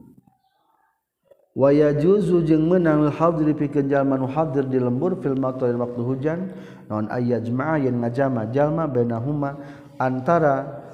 [1.56, 6.39] waya juzu jeung menang hadir pikeun jalma nu hadir di lembur fil matar waktu hujan.
[6.86, 9.58] Naon ayyajma'a yen ngajama jalma bainahuma
[9.98, 10.86] antara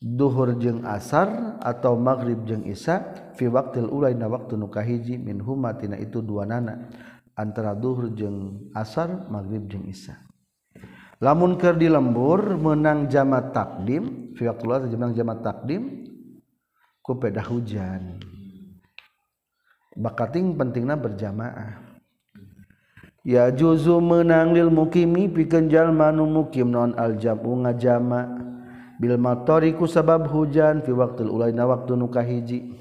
[0.00, 3.04] duhur jeung asar atau maghrib jeung isya
[3.36, 6.88] fi waqtil ulai na waktu nu kahiji min huma tina itu dua nana
[7.36, 10.16] antara duhur jeung asar maghrib jeung isya.
[11.20, 16.08] Lamun keur di lembur menang jama takdim fi waqtul ulai menang jama takdim
[17.04, 18.16] ku pedah hujan.
[19.94, 21.80] bakating pentingnya berjamaah.
[23.24, 28.44] Ya juzu menang lil mukimi pikeun jalma nu mukim non aljamu ngajama.
[29.00, 32.76] Bil matori ku sabab hujan fi waqtil ulaina waktu nu kahiji.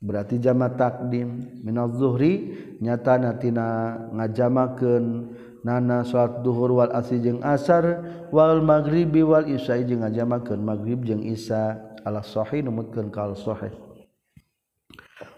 [0.00, 1.60] Berarti jama takdim.
[1.60, 5.36] Minaz zuhri nyatana tina ngajamakeun.
[5.58, 8.00] Nana salat duhur wal asri jeung asar
[8.32, 10.64] wal maghribi wal isya jeung ngajamakeun.
[10.64, 11.76] Maghrib jeung isya.
[12.08, 13.87] Ala sahih numutkeun kal sahih.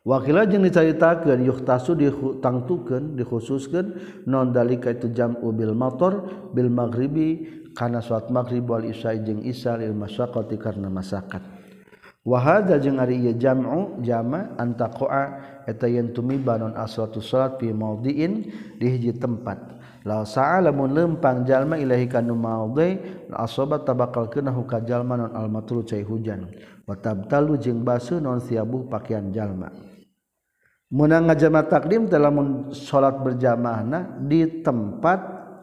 [0.01, 3.87] wakila jeung dicaritakeun yuhtasu ditangtukeun dikhususkeun
[4.27, 9.79] non dalika itu jam ubil motor Bil maghribi kana salat maghrib wal isya jeung isya
[9.79, 11.43] lil masyaqati karena masakat.
[12.21, 15.25] Wa hadza jeung ari ieu jam'u jama antaqa'a
[15.65, 18.33] eta yen tumiba non asratu salat fi maudhi'in
[18.77, 19.81] di hiji tempat.
[20.05, 23.01] La sa'a lamun lempang jalma ilahi kanu maudhi
[23.33, 26.45] asobat tabakal kana huka jalma non al matru cai hujan.
[26.85, 29.90] Wa tabtalu jeung basuh non siabu pakaian jalma.
[30.91, 35.19] menang ngajama takdim dalam salat berjamaahna di tempat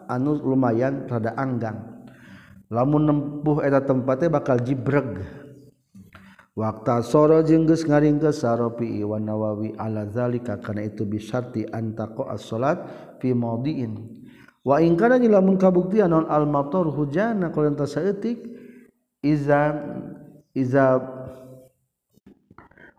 [0.07, 2.07] anu lumayan rada anggang.
[2.67, 5.23] Lamun nempuh eta tempatnya bakal jibreg.
[6.57, 12.49] Waktu soro jengges ngaring ke saropi iwan nawawi ala zalika karena itu bisarti antako as
[12.49, 12.81] salat
[13.21, 14.25] fi maudiin.
[14.65, 18.41] Wa in kana lamun kabuktian non al matar hujana kalau entah saeutik
[19.21, 19.79] iza
[20.57, 20.97] iza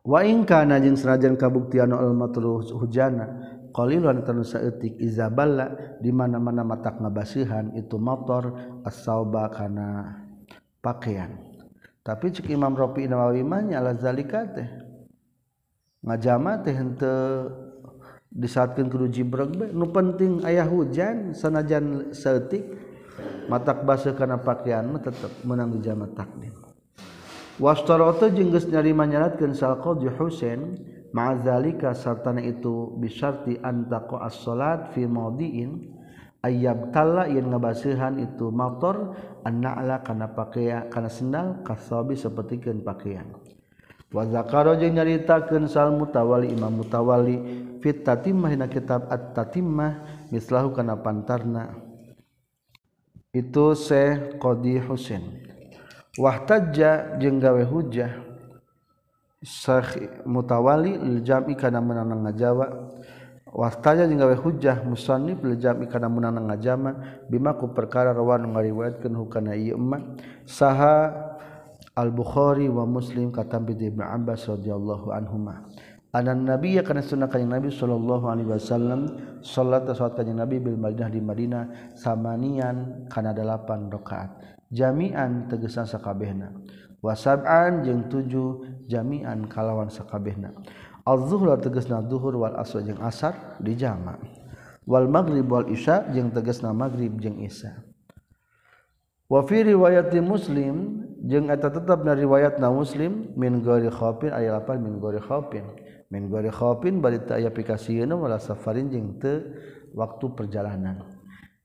[0.09, 3.29] waingkana jeung serajan kabuktian alma terus hujana
[3.77, 8.57] qalilan tanu saeutik izaballa di mana-mana matak ngabasihan itu motor
[8.89, 10.17] as-sauba kana
[10.81, 11.37] pakaian.
[12.01, 14.65] Tapi cek Imam Rafi Nawawi mah nyala zalika teh.
[16.01, 17.53] Ngajama teh henteu
[18.33, 22.65] disatkeun kudu jibreg be nu penting aya hujan sanajan saeutik
[23.53, 26.68] matak baseuh kana pakaian mah tetep meunang jama takdir.
[27.59, 30.79] wastaroto jenggus nyarima nyaratkan salqadhi Husain
[31.11, 35.95] ma'azalika sartana itu bisyarti antaqo as-salat fi mawdi'in
[36.47, 43.27] ayyab talla yen ngabasihan itu motor anna'la kana pakaian kana sendal kasabi sapertikeun pakaian
[44.15, 47.37] wa zakaro jeung nyaritakeun sal mutawali imam mutawali
[47.83, 51.79] fit tatimah dina kitab at-tatimah mislahu kana pantarna.
[53.29, 55.48] Itu Syekh Qadi Husain.
[56.17, 58.25] wahtajja jeung gawe hujjah.
[60.27, 62.67] Mutawali lil jam'i kana menanang ngajawa.
[63.49, 67.23] Wahtajja jeung gawe hujjah musannif iljami kana menanang ngajama.
[67.31, 70.03] Bima ku perkara rawan ngariwayatkeun hukana ieu emma
[70.43, 71.15] saha
[71.95, 75.71] al bukhari wa muslim katambi ibnu abbas radhiyallahu anhuma.
[76.09, 79.13] Anan nabi ya kana sunnah kanjing nabi sallallahu alaihi wasallam
[79.45, 84.58] salat salat kanjing nabi bil madinah di madinah samanian kana 8 rakaat.
[84.73, 86.53] jamian tegesan sakabehna.
[86.99, 90.51] Wasab'an jeung tujuh jamian kalawan sakabehna.
[91.07, 94.21] Az-zuhra tegesna zuhur wal asr jeung asar dijama
[94.85, 97.81] wal maghrib wal isya jeung tegesna maghrib jeung isya.
[99.29, 104.81] Wa fi riwayati muslim jeung eta tetep na riwayatna muslim min gori khafin aya lapan
[104.81, 105.65] min gori khafin
[106.09, 109.45] min gori khafin barita aya pikasieuna wala safarin jeung teu
[109.93, 111.18] waktu perjalanan.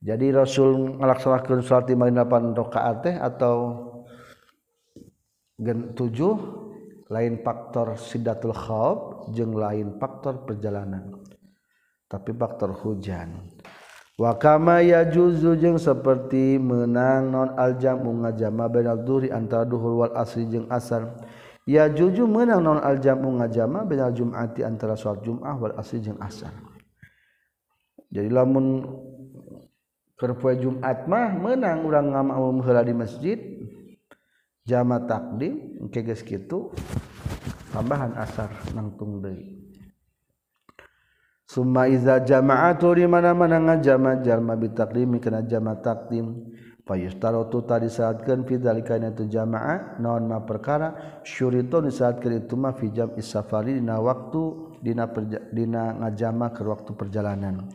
[0.04, 3.56] jadi Rasul melaksanakan salat lima delapan rakaat teh atau
[5.56, 6.36] gen tujuh
[7.08, 11.24] lain faktor sidatul khawf jeung lain faktor perjalanan.
[12.12, 13.48] Tapi faktor hujan.
[14.20, 20.46] Wa kama yajuzu jeung seperti menang non aljamu ngajama bainal duri antara duhur wal asri
[20.52, 21.16] jeung asar.
[21.64, 26.52] Yajuju menang non aljamu ngajama bainal jum'ati antara salat jum'ah wal asri jeung asar.
[28.14, 28.86] Jadi lamun
[30.18, 33.40] kerpoe Jumat mah menang urang ngamaum heula di masjid.
[34.64, 36.72] Jama takdim engke geus kitu
[37.76, 39.60] tambahan asar nangtung deui.
[41.44, 46.56] Summa iza jama'atu di mana-mana ngajama jalma bitakdimi kana jama takdim.
[46.84, 51.20] Payustaratu tadi saatkeun fi zalika itu jamaah naon ma perkara?
[51.24, 54.42] Syurito disaatkeun itu mah fi jam isafari dina waktu
[54.84, 57.72] dina perja, dina ngajama ke waktu perjalanan.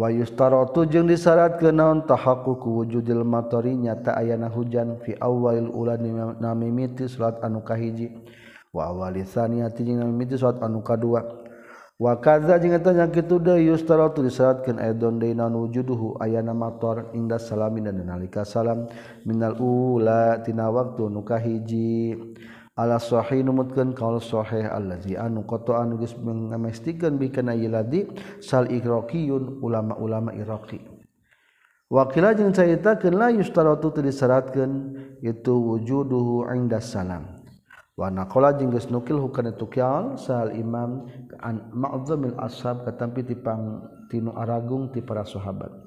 [0.00, 6.00] wayustarotu jeung disyarat ke naon tahaku ku wujudil matori nyata ayana hujan fi awalil ulan
[6.40, 8.08] nami miti surat anu kahiji.
[8.72, 11.20] Wa awali saniyati jeung nami miti surat anu kadua.
[12.00, 17.12] Wa kaza jeung eta nya kitu de yustarotu disyaratkeun aidon de naon wujuduhu ayana mator
[17.12, 18.88] inda salamin dan nalika salam
[19.28, 22.16] minal ula tina waktu nu kahiji.
[22.80, 28.08] ala sahi numutkeun kaul sahih allazi anu qatoan geus ngamestikeun bi kana yiladi
[28.40, 30.80] sal iroqiyun ulama-ulama Iraqi.
[31.90, 34.72] Wakila jeung caritakeun la yustaratu teu disyaratkeun
[35.20, 37.26] itu wujuduhu inda salam.
[37.98, 41.04] Wa naqala jeung geus nukil hukana tukial sal imam
[41.44, 45.79] an ma'dzamil ashab katampi ti pang tinu aragung ti para sahabat.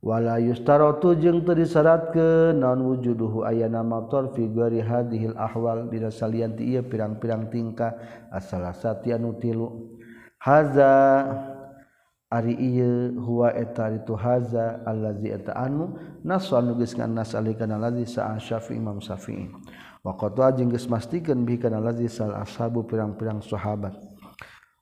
[0.00, 6.56] wala yustarotu jeung teu disyaratkeun naon wujuduhu ayana motor fi gari hadhil ahwal dina salian
[6.56, 8.00] ti ieu pirang-pirang tingkah
[8.32, 10.00] asalasati anu tilu.
[10.40, 10.88] Haza
[12.32, 18.08] ari ieu huwa eta itu haza allazi eta anu nasu anu geus nganas alikana allazi
[18.08, 19.52] sa syafi'i imam syafi'i.
[20.00, 20.16] Wa
[20.56, 24.09] jeung geus mastikeun bi kana allazi sal ashabu pirang-pirang sahabat.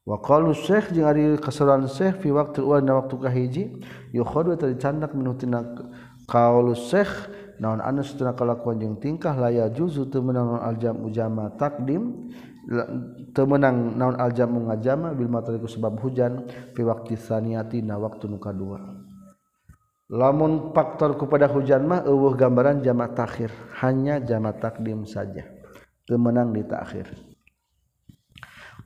[0.09, 3.65] Waqalu Syekh jeung ari kasaran Syekh fi waqtil awal na waktu kahiji
[4.17, 5.61] yukhadu tercandak minuh tina
[6.25, 7.29] qaulu Syekh
[7.61, 8.01] naon anu
[8.33, 12.33] kalakuan jeung tingkah laya juzu teu meunang aljam ujama takdim
[13.37, 18.41] teu meunang naon aljam ngajama bil matariku sebab hujan fi waqti saniyati na waktu nu
[18.41, 18.81] kadua.
[20.09, 23.53] Lamun faktor kepada hujan mah eueuh gambaran jama takhir
[23.85, 25.45] hanya jama takdim saja.
[26.09, 27.28] Teu meunang di takhir.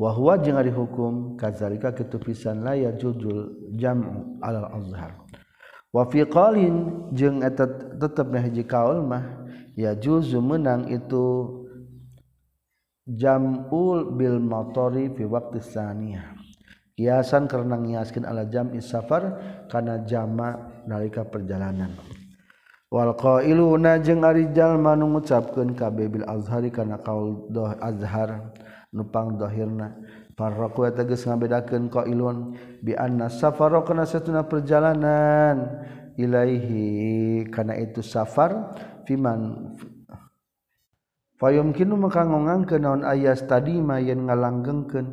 [0.00, 5.18] wahwa jeung ari hukum kadzalika kitu pisan la yajuzul jam'u alal azhar.
[5.92, 7.68] Wa fi qalin jeung eta
[8.00, 9.44] tetep na hiji kaul mah
[9.76, 11.60] yajuzu menang itu
[13.04, 16.32] jamul bil motori fi waqti saniyah
[16.96, 19.36] kiasan karena ngiaskeun ala jam safar
[19.68, 21.92] kana jama nalika perjalanan.
[22.92, 28.52] Wal qailuna jeung ari jalma nu ngucapkeun kabeh bil azhari kana qaul doh azhar.
[28.92, 29.96] nupang dhahirna
[30.36, 35.84] farraqu geus ngabedakeun qailun bi anna safara kana satuna perjalanan
[36.16, 37.48] ilaihi.
[37.48, 38.76] Kana itu safar
[39.08, 39.72] fiman
[41.40, 45.08] fayumkinu maka ngongangkeun naon ayas tadi yen ngalanggengkeun.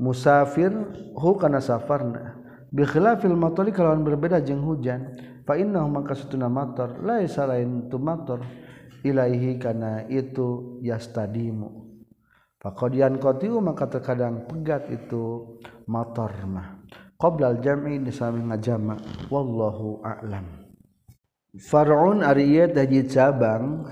[0.00, 0.72] Musafir
[1.16, 2.40] hu kana safarna.
[2.70, 5.16] Bi khilafil matari kalauan berbeda jeung hujan.
[5.44, 8.38] Fa innahu maka setuna matar laisa lain tu matar
[9.00, 11.90] Ilaihi karena itu yastadimu
[12.60, 15.56] Pakodian kotiu maka terkadang pegat itu
[15.88, 16.84] motor mah.
[17.16, 19.00] Qoblal jam'i disami ngajama.
[19.32, 20.44] Wallahu a'lam.
[21.56, 23.88] Far'un ari ieu teh cabang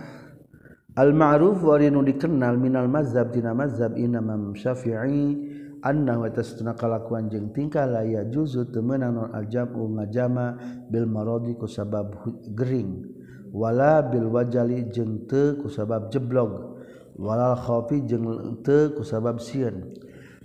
[1.01, 5.33] al ma'ruf wari nu dikenal minal mazhab dina mazhab Imam Syafi'i
[5.81, 10.61] anna wa tasna kalakuan jeung tingkah la ya juzu teu meunang non al jam'u ngajama
[10.93, 12.21] bil maradi ku sabab
[12.53, 13.18] gering
[13.53, 16.79] wala Bil wajali jeng te ku sabab jeblog
[17.19, 18.25] walal khafi jeng
[18.63, 19.85] te ku sabab sieun.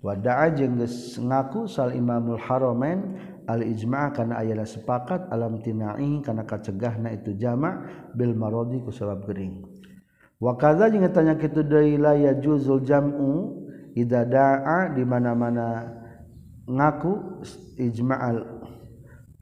[0.03, 3.15] Wada'a jeung geus ngaku sal Imamul Haramain
[3.47, 9.23] al ijma' kana ayana sepakat alam tina'i kana kacegahna itu jama' bil maradi ku sabab
[9.23, 9.63] gering.
[10.43, 13.63] Wa kadza jeung tanya kitu deui la yajuzul jam'u
[13.95, 15.87] idza da'a di mana-mana
[16.67, 17.39] ngaku
[17.79, 18.43] ijma'al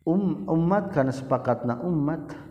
[0.06, 2.51] um, ummat kana sepakatna ummat.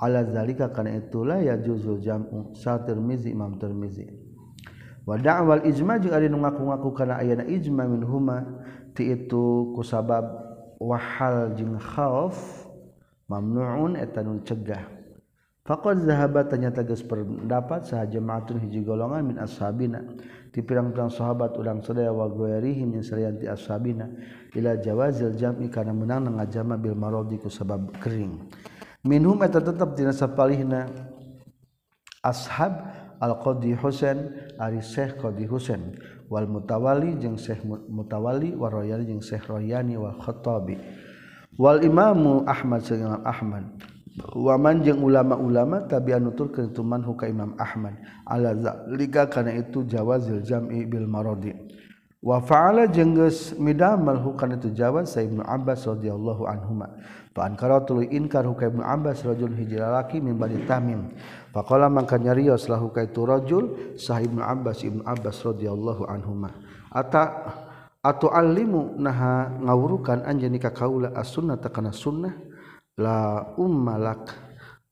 [0.00, 4.08] Umat alazalika karena itulah ya juzul jam'u sa termizi imam termizi
[5.04, 8.44] wa da'wal ijma' juga ada ngaku-ngaku karena ayana ijma' min huma
[8.96, 10.24] ti itu kusabab
[10.80, 12.66] wahal jing khauf
[13.28, 14.82] mamnuun etanun cegah.
[15.60, 20.02] Faqad zahaba tanyata geus pendapat saha jamaatun hiji golongan min ashabina.
[20.50, 24.10] Ti pirang-pirang sahabat urang sadaya wa ghairihim yang sarianti ashabina
[24.58, 28.50] ila jawazil jam'i kana menang ngajama bil maradi ku sabab kering
[29.06, 30.88] minhum eta tetap dina sapalihna.
[32.20, 32.84] Ashab
[33.16, 35.96] al-Qadi Husain ari Syekh Qadi Husain.
[36.28, 40.76] Wal mutawali jeung Syekh mutawali wa royani jeung Syekh royani wal khattabi.
[41.56, 43.64] Wal imamu Ahmad jeung Imam Ahmad.
[44.36, 47.96] Waman jeung ulama-ulama tabi'an nuturkeun tuman huka Imam Ahmad.
[48.28, 51.56] Ala zalika kana itu jawazil jam'i bil maradi
[52.20, 57.00] wa fa'ala jeung geus midamel hukana itu jawaz sa Ibnu Abbas radhiyallahu anhuma.
[57.30, 61.14] Fa ankara tuluy inkar ka Ibnu Abbas rajul hiji lalaki min bani Tamim
[61.54, 66.50] faqala mangka nyarios lahu ka itu rajul sah Ibnu Abbas Ibnu Abbas radhiyallahu anhuma.
[66.90, 67.54] Ata
[68.02, 72.34] atu alimu naha ngawurukan anjeun ka kaula as-sunnah kana sunnah
[72.98, 74.34] la ummalak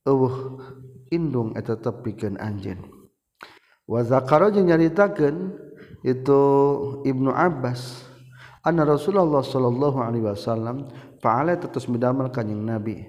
[0.06, 0.62] eueuh
[1.10, 2.78] indung eta tepikeun anjeun.
[3.88, 5.58] Wa zakara jeung nyaritakeun
[6.06, 6.40] itu
[7.02, 8.06] Ibnu Abbas
[8.62, 10.86] anna Rasulullah sallallahu alaihi wasallam
[11.18, 13.02] fa'ala tetes midamel kanjing Nabi.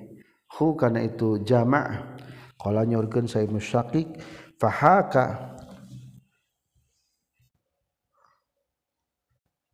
[0.58, 2.18] Hu kana itu jama'
[2.58, 3.62] qala nyorkeun sa Ibnu
[4.60, 5.56] fahaka.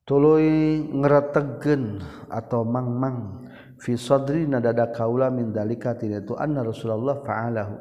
[0.05, 1.97] Tuluy ngerategkeun
[2.29, 3.49] atau mangmang.
[3.81, 7.75] Fi sadri nadada kaula min dalika tina itu anna Rasulullah fa'alahu.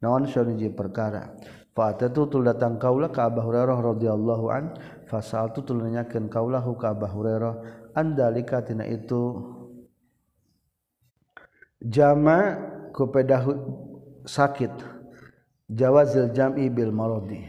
[0.00, 1.28] Naon syariji perkara.
[1.76, 4.64] Fa atatu tul datang kaula ka Abu Hurairah radhiyallahu an.
[5.04, 7.54] Fa sa'altu tul nanyakeun kaulahu ka Abu Hurairah.
[8.00, 9.57] An dalika tina itu
[11.82, 12.58] jama
[12.94, 13.54] kupedahu
[14.26, 14.72] sakit
[15.70, 17.46] jawazil jam'i bil maradi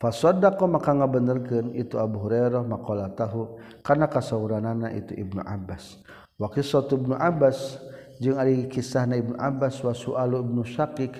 [0.00, 6.00] fasaddaqa maka ngabenerkeun itu Abu Hurairah maqala tahu kana kasauranana itu Ibnu Abbas.
[6.40, 7.76] Wa qissatu Ibnu Abbas
[8.16, 11.12] jeung ari kisahna Ibnu Abbas wa sualu Ibnu Syaqiq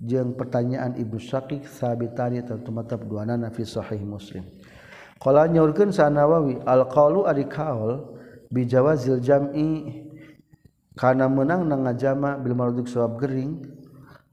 [0.00, 4.48] jeung pertanyaan Ibnu Syaqiq sabitani tantumata duanana fi sahih Muslim.
[5.20, 8.16] Qala nyaurkeun sa Nawawi al qaulu ari kaul
[8.48, 10.01] bijawazil jam'i
[10.92, 13.64] karena menang na ngajama Bil maruduk sawab Gering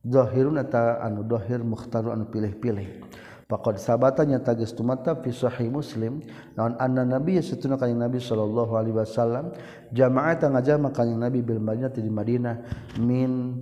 [0.04, 3.08] dhohirun eta anu dhohir mukhtar anu pilih-pilih.
[3.50, 6.22] Pakod sahabatnya tagis tumata fi sahih Muslim
[6.54, 9.58] naon anna nabi satuna kanjing Nabi sallallahu alaihi wasallam
[9.90, 12.56] jamaah ngajama kanjing Nabi bil Madinah di Madinah
[13.02, 13.58] min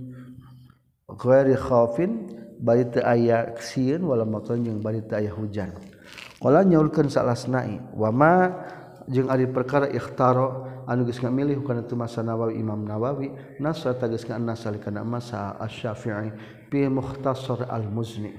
[1.08, 2.28] ghairi khafin
[2.60, 5.72] bari teu aya sieun wala matan jeung bari teu aya hujan.
[6.36, 8.32] Qala nyaulkeun salasnai wa ma
[9.08, 13.30] jeung ari perkara ikhtaro anuges milih kana tu masa Nawawi Imam Nawawi
[13.60, 16.32] nasra tageskan nasal kana masa Asy-Syafi'i
[16.72, 18.32] fi Mukhtasar Al-Muzni.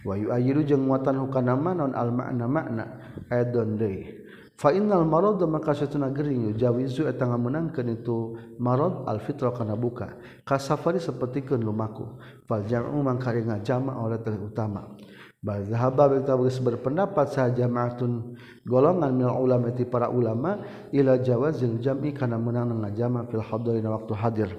[0.00, 2.84] Wa yu'ayyiru jeung muatan hukana manon al makna makna
[3.28, 4.16] aidon deui.
[4.56, 10.16] Fa innal marad maka satuna gering jawizu eta ngamenangkeun itu marad al fitra kana buka.
[10.44, 12.16] Ka safari sapertikeun lumaku.
[12.48, 14.96] Fal jam'u mangka jama' oleh utama.
[15.40, 20.60] Mazhaba bertabris berpendapat saja ma'atun golongan minal ulama ti para ulama
[20.92, 24.50] ila jawazil jam'i kana menang ngajama fil hadirina waktu hadir.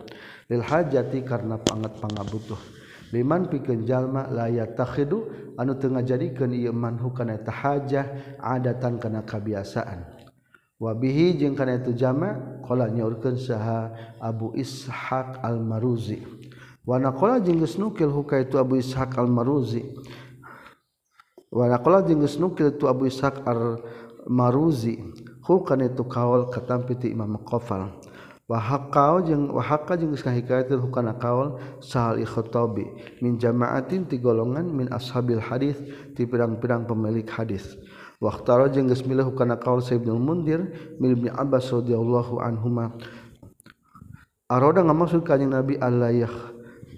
[0.50, 2.58] Lil hajati karena pangat pangabutuh
[3.14, 9.22] liman pikeun jalma la yatakhidu anu teu ngajadikeun ieu manhu kana eta hajah adatan kana
[9.22, 10.08] kabiasaan
[10.82, 16.26] wabihi jeung kana itu jama qala nyaurkeun saha Abu Ishaq Al-Maruzi.
[16.82, 19.86] Wa naqala jeung geus nukil hukaitu Abu Ishaq Al-Maruzi.
[21.52, 21.78] wala
[22.08, 23.84] jenggus nukil tu Abu Ishaq ar
[24.26, 24.98] maruzi
[25.44, 27.92] hukan itu kaol katampi ti Imam Qofal
[28.52, 32.84] wa haqqau jeung wa haqqa jeung geus kahikayateun hukana kaol sahal ikhtabi
[33.24, 35.80] min jama'atin ti golongan min ashabil hadis
[36.16, 37.80] ti pirang-pirang pemilik hadis.
[38.22, 40.68] Waqtaro jeung geus milih hukana kaol sa Ibnu Mundir
[41.00, 42.92] min Ibnu Abbas radhiyallahu anhuma.
[44.52, 46.36] Aroda ngamaksud ka Nabi Allah yah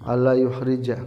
[0.02, 1.00] Allah yuhrija.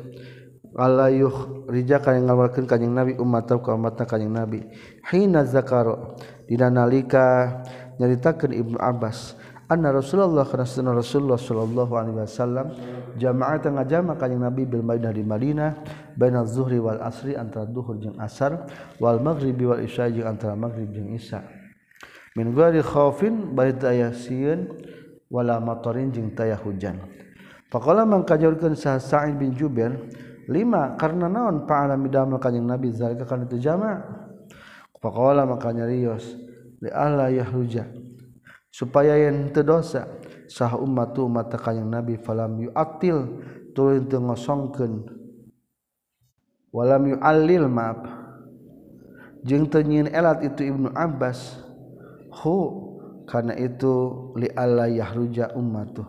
[0.77, 4.61] Allah yuhrija kana ngawarkeun kanjing Nabi umat ka umat kanjing Nabi.
[5.09, 6.13] Hina zakaro
[6.45, 7.65] dina nalika
[7.97, 9.33] nyaritakeun Ibnu Abbas
[9.65, 12.77] anna Rasulullah kana Rasulullah sallallahu alaihi wasallam
[13.17, 15.71] jamaah tengah jama kanjing Nabi bil Madinah di Madinah
[16.13, 18.69] baina zuhri wal asri antara duhur jeung asar
[19.01, 21.41] wal maghribi wal isya jeung antara maghrib jeung isya.
[22.37, 24.77] Min ghairi khaufin bari aya sieun
[25.33, 27.01] wala matarin jeung taya hujan.
[27.73, 29.97] Faqala man kajurkeun sa Sa'id bin Jubair
[30.47, 31.67] lima karena naon?
[31.67, 34.03] Fa'ala midamel kanjing Nabi zalika kana itu jama.
[34.97, 36.33] Faqala maka nyarios
[36.81, 37.85] li alla yahruja.
[38.73, 40.09] Supaya yang terdosa
[40.47, 43.41] sah umat mata kayang nabi falam yu'atil
[43.73, 45.05] turun teu ngosongkeun
[46.73, 48.01] walam yu'allil maaf.
[49.45, 51.61] Jeung teu elat itu Ibnu Abbas
[52.41, 52.55] hu
[53.29, 53.93] karena itu
[54.39, 56.05] li alla yahruja ummatu.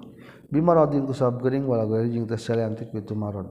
[0.48, 3.48] Bimaradin ku sabab gering wala gairi jeung teu saliantik itu marad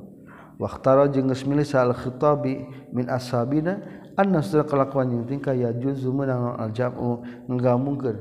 [0.58, 3.78] waktaro jeung geus milih sal khitabi min ashabina
[4.18, 8.18] anna sedaya kelakuan jeung tingkah ya juzu meunang al jam'u nggamungkeun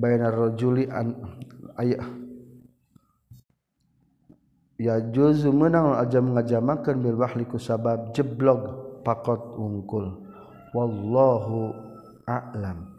[0.00, 1.12] baina rajuli an
[1.76, 2.00] aya
[4.80, 8.60] ya juzu meunang al jam ngajamakeun bil wahli ku sabab jeblog
[9.04, 10.24] pakot ungkul
[10.72, 11.76] wallahu
[12.24, 12.95] a'lam.